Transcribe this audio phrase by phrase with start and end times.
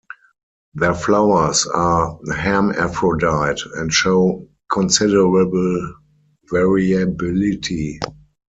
[0.73, 5.93] Their flowers are hermaphrodite and show considerable
[6.49, 7.99] variability.